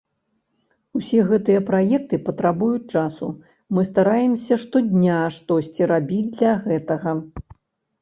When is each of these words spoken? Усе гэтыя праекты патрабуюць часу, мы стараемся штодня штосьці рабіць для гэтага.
Усе 0.99 1.19
гэтыя 1.31 1.61
праекты 1.67 2.19
патрабуюць 2.31 2.89
часу, 2.95 3.29
мы 3.77 3.81
стараемся 3.91 4.61
штодня 4.67 5.23
штосьці 5.39 5.83
рабіць 5.97 6.27
для 6.37 6.51
гэтага. 6.69 7.11